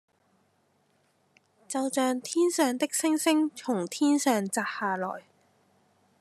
[1.67, 5.23] 就像天上的星星從天上擲下來